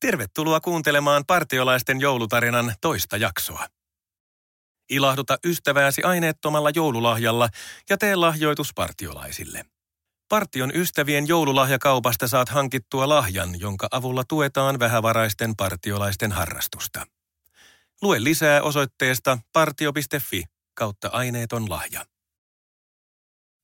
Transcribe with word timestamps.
Tervetuloa 0.00 0.60
kuuntelemaan 0.60 1.24
partiolaisten 1.26 2.00
joulutarinan 2.00 2.74
toista 2.80 3.16
jaksoa. 3.16 3.66
Ilahduta 4.90 5.38
ystävääsi 5.44 6.02
aineettomalla 6.02 6.70
joululahjalla 6.74 7.48
ja 7.90 7.98
tee 7.98 8.16
lahjoitus 8.16 8.74
partiolaisille. 8.74 9.64
Partion 10.28 10.72
ystävien 10.74 11.28
joululahjakaupasta 11.28 12.28
saat 12.28 12.48
hankittua 12.48 13.08
lahjan, 13.08 13.60
jonka 13.60 13.88
avulla 13.90 14.24
tuetaan 14.24 14.78
vähävaraisten 14.78 15.56
partiolaisten 15.56 16.32
harrastusta. 16.32 17.06
Lue 18.02 18.24
lisää 18.24 18.62
osoitteesta 18.62 19.38
partio.fi 19.52 20.44
kautta 20.74 21.08
aineeton 21.08 21.70
lahja. 21.70 22.06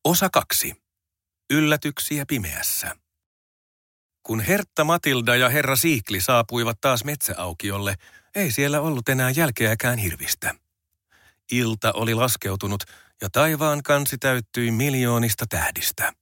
Osa 0.05 0.29
2. 0.33 0.75
Yllätyksiä 1.51 2.25
pimeässä. 2.29 3.04
Kun 4.27 4.41
Hertta 4.41 4.85
Matilda 4.85 5.37
ja 5.37 5.49
herra 5.49 5.77
Siikli 5.77 6.21
saapuivat 6.21 6.81
taas 6.81 7.05
metsäaukiolle, 7.05 7.95
ei 8.35 8.51
siellä 8.51 8.81
ollut 8.81 9.09
enää 9.09 9.31
jälkeäkään 9.31 9.99
hirvistä. 9.99 10.55
Ilta 11.53 11.93
oli 11.93 12.15
laskeutunut 12.15 12.85
ja 13.23 13.29
taivaan 13.31 13.83
kansi 13.83 14.19
täyttyi 14.19 14.71
miljoonista 14.71 15.45
tähdistä. 15.49 16.13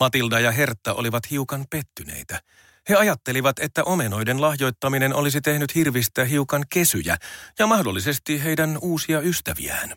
Matilda 0.00 0.40
ja 0.40 0.52
Hertta 0.52 0.94
olivat 0.94 1.30
hiukan 1.30 1.64
pettyneitä. 1.70 2.40
He 2.88 2.94
ajattelivat, 2.94 3.58
että 3.58 3.84
omenoiden 3.84 4.40
lahjoittaminen 4.40 5.14
olisi 5.14 5.40
tehnyt 5.40 5.74
hirvistä 5.74 6.24
hiukan 6.24 6.64
kesyjä 6.70 7.16
ja 7.58 7.66
mahdollisesti 7.66 8.44
heidän 8.44 8.78
uusia 8.80 9.20
ystäviään. 9.20 9.96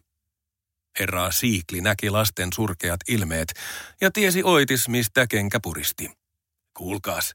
Herra 0.99 1.31
Siikli 1.31 1.81
näki 1.81 2.09
lasten 2.09 2.49
surkeat 2.53 2.99
ilmeet 3.07 3.53
ja 4.01 4.11
tiesi 4.11 4.43
oitis, 4.43 4.87
mistä 4.89 5.27
kenkä 5.27 5.59
puristi. 5.63 6.24
Kuulkaas, 6.77 7.33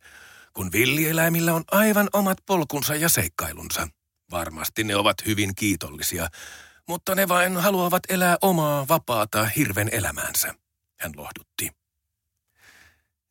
kun 0.52 0.72
villieläimillä 0.72 1.54
on 1.54 1.64
aivan 1.70 2.08
omat 2.12 2.38
polkunsa 2.46 2.94
ja 2.94 3.08
seikkailunsa. 3.08 3.88
Varmasti 4.30 4.84
ne 4.84 4.96
ovat 4.96 5.16
hyvin 5.26 5.54
kiitollisia, 5.54 6.28
mutta 6.88 7.14
ne 7.14 7.28
vain 7.28 7.56
haluavat 7.56 8.02
elää 8.08 8.36
omaa 8.42 8.88
vapaata 8.88 9.44
hirven 9.44 9.88
elämäänsä, 9.92 10.54
hän 11.00 11.12
lohdutti. 11.16 11.70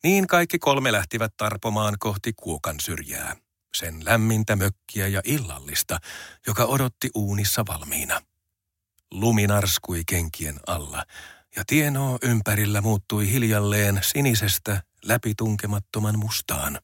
Niin 0.03 0.27
kaikki 0.27 0.59
kolme 0.59 0.91
lähtivät 0.91 1.33
tarpomaan 1.37 1.95
kohti 1.99 2.33
kuokan 2.33 2.75
syrjää, 2.79 3.35
sen 3.77 4.05
lämmintä 4.05 4.55
mökkiä 4.55 5.07
ja 5.07 5.21
illallista, 5.23 5.99
joka 6.47 6.65
odotti 6.65 7.09
uunissa 7.15 7.65
valmiina. 7.67 8.21
Lumi 9.11 9.47
narskui 9.47 10.03
kenkien 10.07 10.59
alla, 10.67 11.03
ja 11.55 11.63
tienoo 11.67 12.19
ympärillä 12.23 12.81
muuttui 12.81 13.31
hiljalleen 13.31 13.99
sinisestä 14.03 14.83
läpitunkemattoman 15.05 16.19
mustaan. 16.19 16.79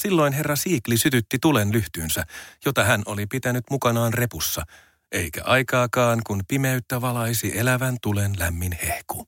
Silloin 0.00 0.32
herra 0.32 0.56
Siikli 0.56 0.96
sytytti 0.96 1.38
tulen 1.38 1.72
lyhtyynsä, 1.72 2.24
jota 2.64 2.84
hän 2.84 3.02
oli 3.06 3.26
pitänyt 3.26 3.64
mukanaan 3.70 4.14
repussa, 4.14 4.62
eikä 5.12 5.40
aikaakaan, 5.44 6.20
kun 6.26 6.42
pimeyttä 6.48 7.00
valaisi 7.00 7.58
elävän 7.58 7.96
tulen 8.02 8.38
lämmin 8.38 8.78
hehku. 8.82 9.26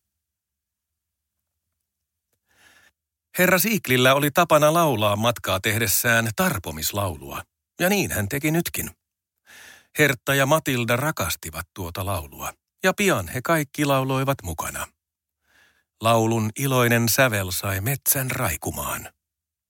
Herra 3.39 3.59
Siiklillä 3.59 4.15
oli 4.15 4.31
tapana 4.31 4.73
laulaa 4.73 5.17
matkaa 5.17 5.61
tehdessään 5.61 6.31
tarpomislaulua, 6.37 7.43
ja 7.81 7.89
niin 7.89 8.11
hän 8.11 8.29
teki 8.29 8.51
nytkin. 8.51 8.91
Hertta 9.99 10.35
ja 10.35 10.47
Matilda 10.47 10.97
rakastivat 10.97 11.67
tuota 11.75 12.07
laulua, 12.07 12.53
ja 12.83 12.95
pian 12.95 13.29
he 13.29 13.41
kaikki 13.45 13.85
lauloivat 13.85 14.39
mukana. 14.43 14.87
Laulun 16.03 16.51
iloinen 16.59 17.09
sävel 17.09 17.51
sai 17.51 17.81
metsän 17.81 18.31
raikumaan. 18.31 19.09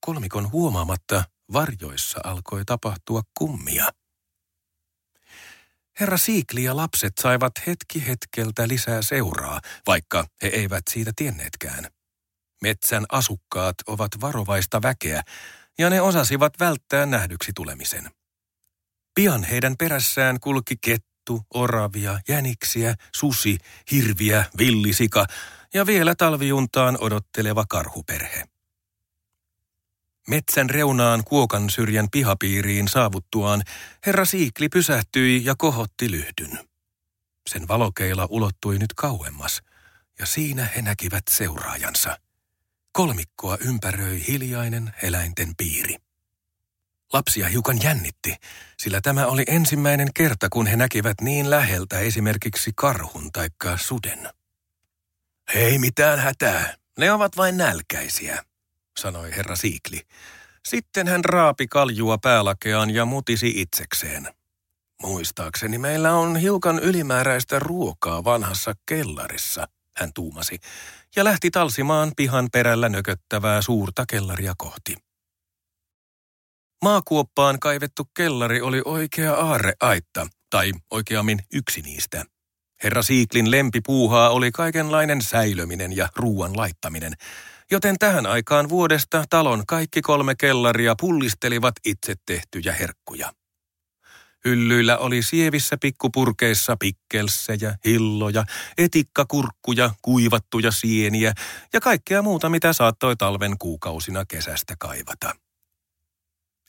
Kolmikon 0.01 0.53
huomaamatta 0.53 1.25
varjoissa 1.53 2.21
alkoi 2.25 2.65
tapahtua 2.65 3.23
kummia. 3.39 3.89
Herra 6.01 6.17
Siikli 6.17 6.65
ja 6.65 6.77
lapset 6.77 7.13
saivat 7.21 7.53
hetki 7.67 8.07
hetkeltä 8.07 8.69
lisää 8.69 9.03
seuraa, 9.03 9.61
vaikka 9.87 10.27
he 10.43 10.49
eivät 10.49 10.83
siitä 10.91 11.13
tienneetkään. 11.17 11.87
Metsän 12.63 13.05
asukkaat 13.09 13.77
ovat 13.87 14.11
varovaista 14.21 14.83
väkeä, 14.83 15.23
ja 15.79 15.91
ne 15.91 16.01
osasivat 16.01 16.53
välttää 16.61 17.07
nähdyksi 17.07 17.53
tulemisen. 17.55 18.11
Pian 19.15 19.45
heidän 19.45 19.77
perässään 19.77 20.41
kulki 20.41 20.75
kettu, 20.81 21.43
oravia, 21.55 22.21
jäniksiä, 22.29 22.95
susi, 23.15 23.59
hirviä, 23.91 24.45
villisika 24.59 25.27
ja 25.75 25.87
vielä 25.87 26.15
talviuntaan 26.15 26.99
odotteleva 27.01 27.65
karhuperhe. 27.69 28.45
Metsän 30.29 30.71
reunaan 30.71 31.25
kuokan 31.25 31.71
syrjän 31.71 32.11
pihapiiriin 32.11 32.89
saavuttuaan 32.89 33.63
herra 34.07 34.25
Siikli 34.25 34.69
pysähtyi 34.69 35.45
ja 35.45 35.55
kohotti 35.59 36.11
lyhdyn. 36.11 36.59
Sen 37.51 37.69
valokeila 37.69 38.27
ulottui 38.31 38.79
nyt 38.79 38.95
kauemmas, 38.97 39.63
ja 40.19 40.27
siinä 40.27 40.69
he 40.77 40.83
näkivät 40.83 41.23
seuraajansa. 41.31 42.19
Kolmikkoa 42.93 43.59
ympäröi 43.61 44.25
hiljainen 44.29 44.95
eläinten 45.03 45.57
piiri. 45.57 45.97
Lapsia 47.13 47.49
hiukan 47.49 47.83
jännitti, 47.83 48.37
sillä 48.79 49.01
tämä 49.01 49.27
oli 49.27 49.45
ensimmäinen 49.47 50.09
kerta, 50.15 50.49
kun 50.49 50.67
he 50.67 50.77
näkivät 50.77 51.21
niin 51.21 51.51
läheltä 51.51 51.99
esimerkiksi 51.99 52.73
karhun 52.75 53.33
taikka 53.33 53.79
suden. 53.79 54.29
Ei 55.55 55.79
mitään 55.79 56.19
hätää, 56.19 56.75
ne 56.99 57.13
ovat 57.13 57.37
vain 57.37 57.57
nälkäisiä, 57.57 58.45
sanoi 59.01 59.37
herra 59.37 59.57
Siikli. 59.57 60.01
Sitten 60.69 61.09
hän 61.09 61.25
raapi 61.25 61.67
kaljua 61.67 62.19
päälakeaan 62.19 62.91
ja 62.91 63.05
mutisi 63.05 63.53
itsekseen. 63.57 64.29
Muistaakseni 65.03 65.79
meillä 65.79 66.15
on 66.15 66.37
hiukan 66.37 66.79
ylimääräistä 66.79 67.59
ruokaa 67.59 68.25
vanhassa 68.25 68.75
kellarissa, 68.87 69.69
hän 69.97 70.13
tuumasi, 70.15 70.59
ja 71.17 71.25
lähti 71.25 71.51
talsimaan 71.51 72.13
pihan 72.17 72.49
perällä 72.53 72.89
nököttävää 72.89 73.63
suurta 73.63 74.05
kellaria 74.09 74.55
kohti. 74.59 74.97
Maakuoppaan 76.85 77.61
kaivettu 77.61 78.05
kellari 78.17 78.61
oli 78.61 78.83
oikea 78.85 79.35
aarreaitta, 79.35 80.27
tai 80.51 80.73
oikeammin 80.91 81.39
yksi 81.53 81.83
niistä. 81.83 82.25
Herra 82.85 83.03
Siiklin 83.03 83.51
lempipuuhaa 83.51 84.31
oli 84.31 84.51
kaikenlainen 84.51 85.23
säilöminen 85.23 85.97
ja 85.97 86.09
ruuan 86.17 86.57
laittaminen, 86.57 87.13
joten 87.71 87.99
tähän 87.99 88.27
aikaan 88.27 88.69
vuodesta 88.69 89.25
talon 89.31 89.63
kaikki 89.67 90.03
kolme 90.03 90.35
kellaria 90.35 90.95
pullistelivat 91.01 91.75
itse 91.87 92.15
tehtyjä 92.27 92.73
herkkuja. 92.73 93.33
Hyllyillä 94.45 94.99
oli 94.99 95.23
sievissä 95.23 95.77
pikkupurkeissa 95.81 96.77
pikkelsejä, 96.81 97.75
hilloja, 97.85 98.45
etikkakurkkuja, 98.79 99.91
kuivattuja 100.03 100.71
sieniä 100.71 101.33
ja 101.73 101.81
kaikkea 101.81 102.23
muuta, 102.23 102.49
mitä 102.49 102.73
saattoi 102.73 103.17
talven 103.17 103.59
kuukausina 103.59 104.25
kesästä 104.29 104.75
kaivata. 104.79 105.35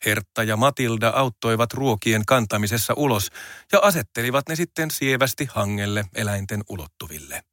Hertta 0.05 0.43
ja 0.43 0.57
Matilda 0.57 1.09
auttoivat 1.09 1.73
ruokien 1.73 2.25
kantamisessa 2.25 2.93
ulos 2.97 3.29
ja 3.71 3.79
asettelivat 3.79 4.49
ne 4.49 4.55
sitten 4.55 4.91
sievästi 4.91 5.47
hangelle 5.51 6.05
eläinten 6.15 6.63
ulottuville. 6.69 7.43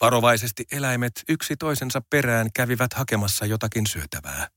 Varovaisesti 0.00 0.64
eläimet 0.72 1.22
yksi 1.28 1.56
toisensa 1.56 2.02
perään 2.10 2.48
kävivät 2.54 2.92
hakemassa 2.92 3.46
jotakin 3.46 3.86
syötävää. 3.86 4.48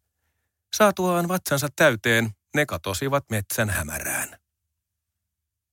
Saatuaan 0.74 1.28
vatsansa 1.28 1.68
täyteen, 1.76 2.30
ne 2.56 2.66
katosivat 2.66 3.26
metsän 3.30 3.70
hämärään. 3.70 4.40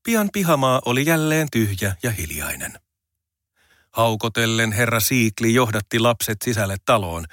Pian 0.03 0.29
pihamaa 0.33 0.83
oli 0.85 1.07
jälleen 1.07 1.49
tyhjä 1.53 1.97
ja 2.03 2.11
hiljainen. 2.11 2.73
Haukotellen 3.93 4.73
herra 4.73 5.01
Siikli 5.01 5.55
johdatti 5.55 5.99
lapset 5.99 6.39
sisälle 6.45 6.77
taloon, 6.85 7.25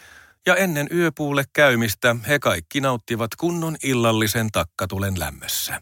ja 0.45 0.55
ennen 0.55 0.87
yöpuulle 0.91 1.43
käymistä 1.53 2.15
he 2.27 2.39
kaikki 2.39 2.81
nauttivat 2.81 3.35
kunnon 3.35 3.75
illallisen 3.83 4.51
takkatulen 4.51 5.19
lämmössä. 5.19 5.81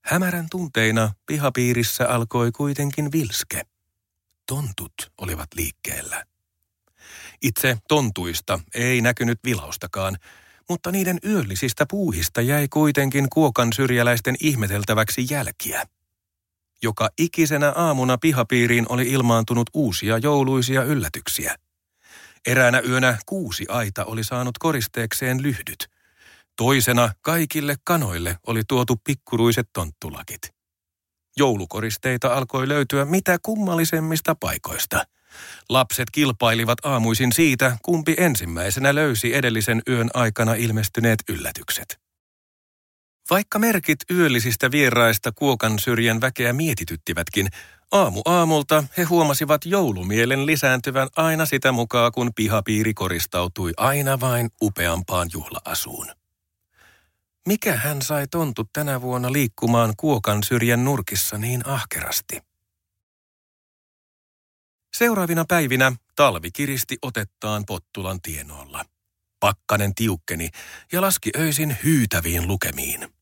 Hämärän 0.00 0.46
tunteina 0.50 1.10
pihapiirissä 1.26 2.08
alkoi 2.08 2.52
kuitenkin 2.52 3.12
vilske. 3.12 3.62
Tontut 4.46 4.92
olivat 5.18 5.48
liikkeellä. 5.54 6.24
Itse 7.42 7.78
tontuista 7.88 8.60
ei 8.74 9.00
näkynyt 9.00 9.38
vilaustakaan, 9.44 10.16
mutta 10.68 10.92
niiden 10.92 11.18
yöllisistä 11.24 11.86
puuhista 11.90 12.40
jäi 12.40 12.68
kuitenkin 12.68 13.26
kuokan 13.32 13.72
syrjäläisten 13.72 14.36
ihmeteltäväksi 14.40 15.26
jälkiä. 15.30 15.86
Joka 16.82 17.08
ikisenä 17.18 17.72
aamuna 17.76 18.18
pihapiiriin 18.18 18.86
oli 18.88 19.10
ilmaantunut 19.10 19.70
uusia 19.74 20.18
jouluisia 20.18 20.82
yllätyksiä– 20.82 21.54
Eräänä 22.46 22.80
yönä 22.88 23.18
kuusi 23.26 23.64
aita 23.68 24.04
oli 24.04 24.24
saanut 24.24 24.58
koristeekseen 24.58 25.42
lyhdyt. 25.42 25.86
Toisena 26.56 27.12
kaikille 27.20 27.76
kanoille 27.84 28.36
oli 28.46 28.62
tuotu 28.68 28.96
pikkuruiset 29.04 29.68
tonttulakit. 29.72 30.40
Joulukoristeita 31.36 32.34
alkoi 32.34 32.68
löytyä 32.68 33.04
mitä 33.04 33.38
kummallisemmista 33.42 34.34
paikoista. 34.34 35.04
Lapset 35.68 36.10
kilpailivat 36.12 36.78
aamuisin 36.84 37.32
siitä, 37.32 37.76
kumpi 37.82 38.14
ensimmäisenä 38.18 38.94
löysi 38.94 39.34
edellisen 39.34 39.82
yön 39.88 40.10
aikana 40.14 40.54
ilmestyneet 40.54 41.18
yllätykset. 41.28 42.00
Vaikka 43.30 43.58
merkit 43.58 43.98
yöllisistä 44.10 44.70
vieraista 44.70 45.32
kuokan 45.32 45.78
syrjän 45.78 46.20
väkeä 46.20 46.52
mietityttivätkin, 46.52 47.48
aamu 47.92 48.22
aamulta 48.24 48.84
he 48.98 49.02
huomasivat 49.02 49.64
joulumielen 49.64 50.46
lisääntyvän 50.46 51.08
aina 51.16 51.46
sitä 51.46 51.72
mukaan, 51.72 52.12
kun 52.12 52.30
pihapiiri 52.36 52.94
koristautui 52.94 53.72
aina 53.76 54.20
vain 54.20 54.50
upeampaan 54.62 55.28
juhlaasuun. 55.32 56.06
Mikä 57.46 57.76
hän 57.76 58.02
sai 58.02 58.26
tontut 58.26 58.70
tänä 58.72 59.00
vuonna 59.00 59.32
liikkumaan 59.32 59.94
kuokan 59.96 60.42
syrjän 60.42 60.84
nurkissa 60.84 61.38
niin 61.38 61.68
ahkerasti? 61.68 62.40
Seuraavina 64.96 65.44
päivinä 65.48 65.92
talvi 66.16 66.50
kiristi 66.50 66.98
otettaan 67.02 67.64
Pottulan 67.66 68.20
tienoilla. 68.22 68.84
Pakkanen 69.40 69.94
tiukkeni 69.94 70.48
ja 70.92 71.00
laski 71.00 71.30
öisin 71.36 71.76
hyytäviin 71.84 72.48
lukemiin. 72.48 73.19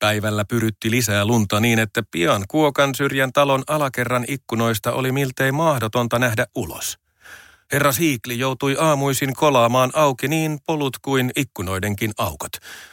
Päivällä 0.00 0.44
pyrytti 0.44 0.90
lisää 0.90 1.24
lunta 1.24 1.60
niin, 1.60 1.78
että 1.78 2.02
pian 2.10 2.44
Kuokan 2.48 2.94
syrjän 2.94 3.32
talon 3.32 3.62
alakerran 3.66 4.24
ikkunoista 4.28 4.92
oli 4.92 5.12
miltei 5.12 5.52
mahdotonta 5.52 6.18
nähdä 6.18 6.46
ulos. 6.54 6.98
Herra 7.72 7.92
Siikli 7.92 8.38
joutui 8.38 8.76
aamuisin 8.78 9.34
kolaamaan 9.34 9.90
auki 9.94 10.28
niin 10.28 10.58
polut 10.66 10.98
kuin 11.02 11.30
ikkunoidenkin 11.36 12.12
aukot, 12.18 12.52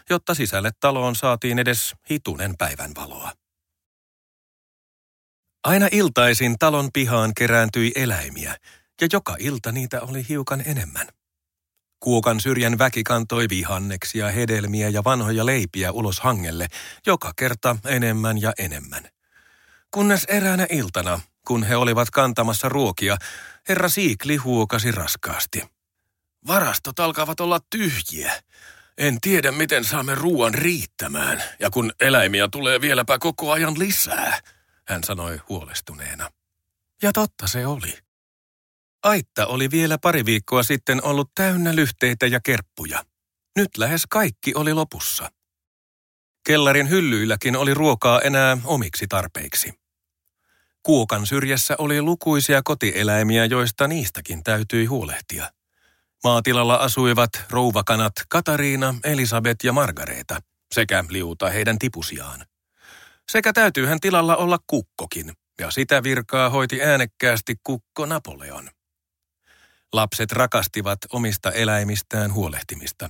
jotta 0.09 0.33
sisälle 0.35 0.71
taloon 0.79 1.15
saatiin 1.15 1.59
edes 1.59 1.95
hitunen 2.09 2.57
päivänvaloa. 2.57 3.31
Aina 5.63 5.87
iltaisin 5.91 6.55
talon 6.59 6.89
pihaan 6.93 7.31
kerääntyi 7.37 7.91
eläimiä, 7.95 8.57
ja 9.01 9.07
joka 9.13 9.35
ilta 9.39 9.71
niitä 9.71 10.01
oli 10.01 10.25
hiukan 10.29 10.63
enemmän. 10.65 11.07
Kuokan 11.99 12.39
syrjän 12.39 12.77
väki 12.77 13.03
kantoi 13.03 13.45
vihanneksia, 13.49 14.31
hedelmiä 14.31 14.89
ja 14.89 15.03
vanhoja 15.03 15.45
leipiä 15.45 15.91
ulos 15.91 16.19
hangelle, 16.19 16.67
joka 17.05 17.31
kerta 17.35 17.77
enemmän 17.85 18.41
ja 18.41 18.53
enemmän. 18.59 19.09
Kunnes 19.91 20.23
eräänä 20.23 20.67
iltana, 20.69 21.19
kun 21.47 21.63
he 21.63 21.75
olivat 21.75 22.09
kantamassa 22.09 22.69
ruokia, 22.69 23.17
herra 23.69 23.89
Siikli 23.89 24.35
huokasi 24.35 24.91
raskaasti. 24.91 25.63
Varastot 26.47 26.99
alkavat 26.99 27.39
olla 27.39 27.59
tyhjiä. 27.69 28.31
En 28.97 29.21
tiedä, 29.21 29.51
miten 29.51 29.85
saamme 29.85 30.15
ruoan 30.15 30.53
riittämään, 30.53 31.43
ja 31.59 31.69
kun 31.69 31.91
eläimiä 31.99 32.47
tulee 32.51 32.81
vieläpä 32.81 33.19
koko 33.19 33.51
ajan 33.51 33.79
lisää, 33.79 34.39
hän 34.87 35.03
sanoi 35.03 35.41
huolestuneena. 35.49 36.29
Ja 37.01 37.13
totta 37.13 37.47
se 37.47 37.67
oli. 37.67 38.06
Aitta 39.03 39.45
oli 39.45 39.71
vielä 39.71 39.97
pari 39.97 40.25
viikkoa 40.25 40.63
sitten 40.63 41.03
ollut 41.03 41.31
täynnä 41.35 41.75
lyhteitä 41.75 42.27
ja 42.27 42.39
kerppuja. 42.43 43.03
Nyt 43.55 43.77
lähes 43.77 44.03
kaikki 44.09 44.55
oli 44.55 44.73
lopussa. 44.73 45.31
Kellarin 46.47 46.89
hyllyilläkin 46.89 47.55
oli 47.55 47.73
ruokaa 47.73 48.21
enää 48.21 48.57
omiksi 48.63 49.07
tarpeiksi. 49.07 49.73
Kuokan 50.83 51.27
syrjässä 51.27 51.75
oli 51.77 52.01
lukuisia 52.01 52.61
kotieläimiä, 52.63 53.45
joista 53.45 53.87
niistäkin 53.87 54.43
täytyi 54.43 54.85
huolehtia. 54.85 55.51
Maatilalla 56.23 56.75
asuivat 56.75 57.29
rouvakanat 57.49 58.13
Katariina, 58.29 58.95
Elisabet 59.03 59.57
ja 59.63 59.73
Margareeta 59.73 60.39
sekä 60.73 61.03
liuta 61.09 61.49
heidän 61.49 61.79
tipusiaan. 61.79 62.45
Sekä 63.31 63.53
täytyyhän 63.53 63.99
tilalla 63.99 64.35
olla 64.35 64.57
kukkokin, 64.67 65.33
ja 65.59 65.71
sitä 65.71 66.03
virkaa 66.03 66.49
hoiti 66.49 66.81
äänekkäästi 66.81 67.55
kukko 67.63 68.05
Napoleon. 68.05 68.69
Lapset 69.93 70.31
rakastivat 70.31 70.99
omista 71.11 71.51
eläimistään 71.51 72.33
huolehtimista. 72.33 73.09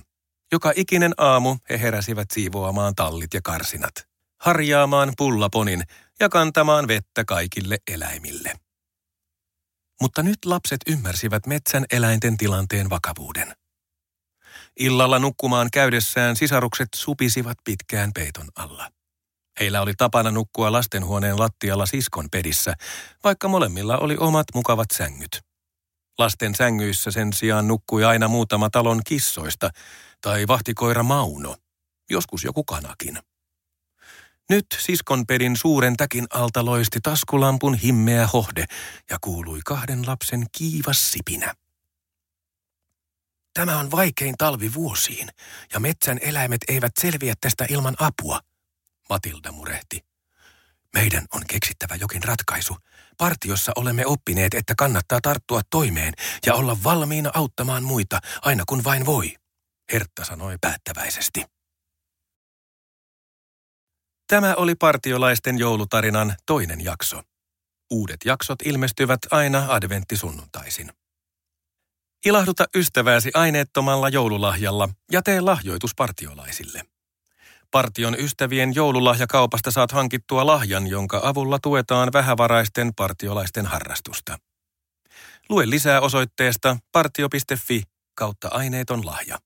Joka 0.52 0.72
ikinen 0.76 1.14
aamu 1.16 1.56
he 1.70 1.80
heräsivät 1.80 2.30
siivoamaan 2.32 2.94
tallit 2.94 3.34
ja 3.34 3.40
karsinat, 3.44 3.92
harjaamaan 4.40 5.12
pullaponin 5.16 5.82
ja 6.20 6.28
kantamaan 6.28 6.88
vettä 6.88 7.24
kaikille 7.24 7.78
eläimille. 7.90 8.52
Mutta 10.00 10.22
nyt 10.22 10.38
lapset 10.44 10.80
ymmärsivät 10.86 11.46
metsän 11.46 11.84
eläinten 11.90 12.36
tilanteen 12.36 12.90
vakavuuden. 12.90 13.52
Illalla 14.80 15.18
nukkumaan 15.18 15.68
käydessään 15.72 16.36
sisarukset 16.36 16.88
supisivat 16.94 17.58
pitkään 17.64 18.12
peiton 18.12 18.48
alla. 18.56 18.90
Heillä 19.60 19.82
oli 19.82 19.94
tapana 19.94 20.30
nukkua 20.30 20.72
lastenhuoneen 20.72 21.38
lattialla 21.38 21.86
siskon 21.86 22.28
pedissä, 22.30 22.74
vaikka 23.24 23.48
molemmilla 23.48 23.98
oli 23.98 24.16
omat 24.16 24.46
mukavat 24.54 24.86
sängyt. 24.92 25.47
Lasten 26.18 26.54
sängyissä 26.54 27.10
sen 27.10 27.32
sijaan 27.32 27.68
nukkui 27.68 28.04
aina 28.04 28.28
muutama 28.28 28.70
talon 28.70 29.00
kissoista 29.06 29.70
tai 30.20 30.46
vahtikoira 30.46 31.02
Mauno, 31.02 31.56
joskus 32.10 32.44
joku 32.44 32.64
kanakin. 32.64 33.18
Nyt 34.50 34.66
siskonpedin 34.78 35.56
suuren 35.56 35.96
täkin 35.96 36.26
alta 36.30 36.64
loisti 36.64 37.00
taskulampun 37.02 37.74
himmeä 37.74 38.26
hohde 38.26 38.64
ja 39.10 39.18
kuului 39.20 39.60
kahden 39.64 40.06
lapsen 40.06 40.46
kiivas 40.52 41.12
sipinä. 41.12 41.54
Tämä 43.54 43.78
on 43.78 43.90
vaikein 43.90 44.34
talvi 44.38 44.74
vuosiin, 44.74 45.28
ja 45.72 45.80
metsän 45.80 46.18
eläimet 46.22 46.60
eivät 46.68 46.92
selviä 47.00 47.34
tästä 47.40 47.66
ilman 47.68 47.94
apua, 47.98 48.40
Matilda 49.08 49.52
murehti. 49.52 50.04
Meidän 50.94 51.26
on 51.34 51.42
keksittävä 51.50 51.94
jokin 51.94 52.22
ratkaisu. 52.22 52.76
Partiossa 53.18 53.72
olemme 53.76 54.06
oppineet, 54.06 54.54
että 54.54 54.74
kannattaa 54.78 55.18
tarttua 55.22 55.60
toimeen 55.70 56.14
ja 56.46 56.54
olla 56.54 56.76
valmiina 56.84 57.30
auttamaan 57.34 57.84
muita 57.84 58.20
aina 58.42 58.64
kun 58.68 58.84
vain 58.84 59.06
voi, 59.06 59.34
Hertta 59.92 60.24
sanoi 60.24 60.56
päättäväisesti. 60.60 61.44
Tämä 64.26 64.54
oli 64.54 64.74
partiolaisten 64.74 65.58
joulutarinan 65.58 66.36
toinen 66.46 66.84
jakso. 66.84 67.22
Uudet 67.90 68.20
jaksot 68.24 68.62
ilmestyvät 68.64 69.18
aina 69.30 69.66
adventtisunnuntaisin. 69.68 70.92
Ilahduta 72.26 72.66
ystävääsi 72.76 73.30
aineettomalla 73.34 74.08
joululahjalla 74.08 74.88
ja 75.12 75.22
tee 75.22 75.40
lahjoitus 75.40 75.94
partiolaisille. 75.94 76.82
Partion 77.70 78.16
ystävien 78.18 78.74
joululahjakaupasta 78.74 79.70
saat 79.70 79.92
hankittua 79.92 80.46
lahjan, 80.46 80.86
jonka 80.86 81.20
avulla 81.24 81.58
tuetaan 81.62 82.12
vähävaraisten 82.12 82.94
partiolaisten 82.94 83.66
harrastusta. 83.66 84.38
Lue 85.48 85.70
lisää 85.70 86.00
osoitteesta 86.00 86.76
partio.fi 86.92 87.82
kautta 88.14 88.48
aineeton 88.48 89.06
lahja. 89.06 89.38